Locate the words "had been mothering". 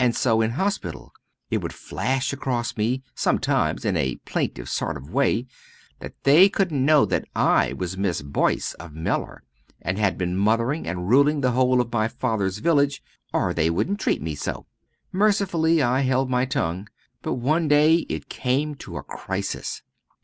9.96-10.88